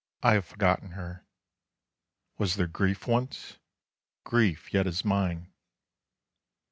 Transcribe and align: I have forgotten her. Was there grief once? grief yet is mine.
I 0.23 0.33
have 0.33 0.45
forgotten 0.45 0.93
her. 0.93 1.27
Was 2.39 2.55
there 2.55 2.65
grief 2.65 3.05
once? 3.05 3.59
grief 4.23 4.73
yet 4.73 4.87
is 4.87 5.05
mine. 5.05 5.53